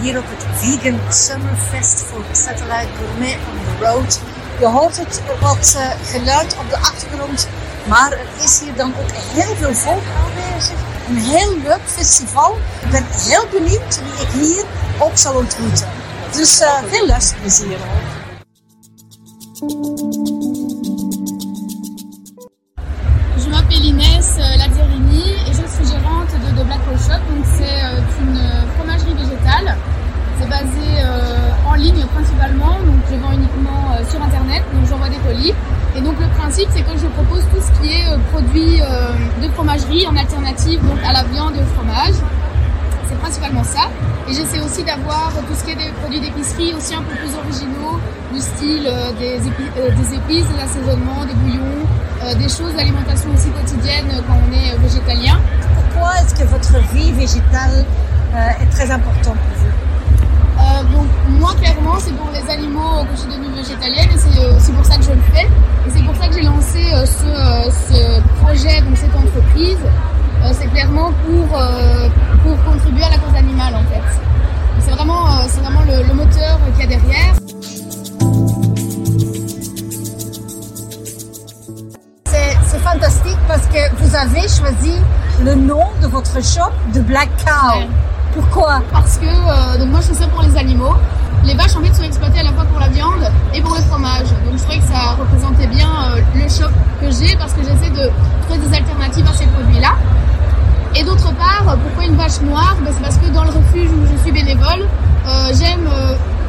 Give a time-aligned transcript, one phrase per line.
[0.00, 4.20] hier op het Vegan Summerfest voor Satellite Gourmet on the Road.
[4.58, 7.48] Je hoort het wat uh, geluid op de achtergrond,
[7.88, 10.76] maar er is hier dan ook heel veel volk aanwezig.
[11.08, 12.58] Een heel leuk festival.
[12.84, 14.64] Ik ben heel benieuwd wie ik hier
[14.98, 15.88] ook zal ontmoeten.
[16.32, 17.78] Dus uh, veel luisterplezier.
[23.36, 27.20] Je m'appelle Inès Lazzarini et je suis gérante de, de Black Hole Shop.
[27.28, 27.99] Donc c'est
[30.50, 35.08] C'est basé euh, en ligne principalement, donc je vends uniquement euh, sur internet, donc j'envoie
[35.08, 35.54] des colis.
[35.94, 38.80] Et donc le principe c'est que je propose tout ce qui est euh, produit
[39.42, 42.14] de fromagerie en alternative à la viande et au fromage.
[43.08, 43.90] C'est principalement ça.
[44.28, 47.32] Et j'essaie aussi d'avoir tout ce qui est des produits d'épicerie aussi un peu plus
[47.34, 48.00] originaux,
[48.32, 54.52] du style des, épices, des assaisonnements, des bouillons, des choses d'alimentation aussi quotidienne quand on
[54.52, 55.38] est végétalien.
[55.74, 57.84] Pourquoi est-ce que votre vie végétale
[58.60, 59.89] est très importante pour vous?
[60.84, 61.06] Donc
[61.38, 64.84] moi clairement c'est pour les animaux que je suis devenue végétalienne et c'est aussi pour
[64.84, 65.46] ça que je le fais.
[65.86, 69.78] Et c'est pour ça que j'ai lancé euh, ce, euh, ce, projet, donc cette entreprise.
[70.52, 71.58] c'est clairement pour,
[72.42, 74.02] pour contribuer à la cause animale en fait.
[74.80, 77.34] C'est vraiment, c'est vraiment le, le moteur qu'il y a derrière.
[82.70, 84.94] C'est fantastique parce que vous avez choisi
[85.44, 87.78] le nom de votre shop de Black Cow.
[87.78, 87.88] Ouais.
[88.34, 88.80] Pourquoi?
[88.92, 90.42] Parce que euh, donc moi je fais ça pour.
[90.42, 90.56] Les
[96.50, 98.10] euh, shop que j'ai parce que j'essaie de
[98.42, 99.94] trouver des alternatives à ces produits-là.
[100.94, 102.76] Et d'autre part, pourquoi une vache noire?
[102.84, 104.86] Ben, C'est parce que dans le refuge où je suis bénévole,
[105.26, 105.88] euh, j'aime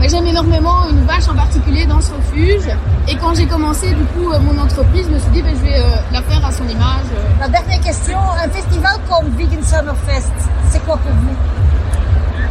[0.00, 2.68] ben, j'aime énormément une vache en particulier dans ce refuge.
[3.06, 5.80] Et quand j'ai commencé du coup mon entreprise, je me suis dit ben, je vais
[6.12, 7.06] la faire à son image.
[7.40, 10.32] La dernière question, un festival comme Vegan Summerfest,
[10.70, 11.36] c'est quoi pour vous?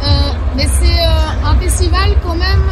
[0.04, 2.64] Euh, mais c'est euh, un festival quand même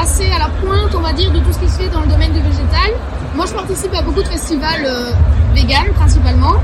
[0.00, 2.06] assez à la pointe, on va dire, de tout ce qui se fait dans le
[2.06, 2.92] domaine du végétal.
[3.34, 5.10] Moi, je participe à beaucoup de festivals euh,
[5.54, 6.54] vegan principalement.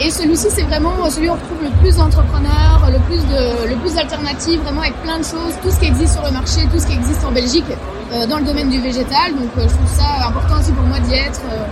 [0.00, 3.76] Et celui-ci, c'est vraiment celui où on retrouve le plus d'entrepreneurs, le plus de, le
[3.80, 6.78] plus d'alternatives, vraiment avec plein de choses, tout ce qui existe sur le marché, tout
[6.78, 7.64] ce qui existe en Belgique
[8.12, 9.34] euh, dans le domaine du végétal.
[9.34, 11.66] Donc, euh, je trouve ça important aussi pour moi d'y être, euh,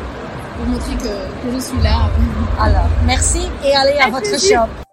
[0.57, 2.11] pour montrer que, que, je suis là.
[2.61, 4.86] Alors, merci et allez à votre shop.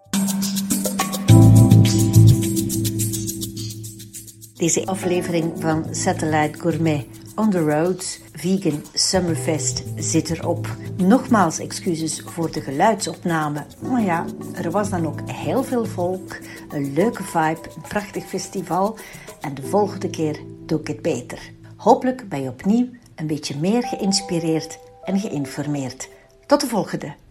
[4.54, 10.76] Deze aflevering van Satellite Gourmet on the Road Vegan Summerfest zit erop.
[10.96, 13.66] Nogmaals excuses voor de geluidsopname.
[13.82, 16.36] Maar ja, er was dan ook heel veel volk,
[16.68, 18.98] een leuke vibe, een prachtig festival.
[19.40, 21.38] En de volgende keer doe ik het beter.
[21.76, 26.08] Hopelijk ben je opnieuw een beetje meer geïnspireerd en geïnformeerd.
[26.46, 27.23] Tot de volgende!